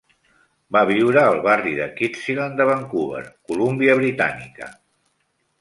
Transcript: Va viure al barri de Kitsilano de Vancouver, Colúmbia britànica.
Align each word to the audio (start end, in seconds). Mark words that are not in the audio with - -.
Va 0.77 0.81
viure 0.91 1.19
al 1.23 1.37
barri 1.47 1.75
de 1.81 1.87
Kitsilano 2.01 2.59
de 2.63 2.69
Vancouver, 2.71 3.23
Colúmbia 3.53 3.99
britànica. 4.01 4.73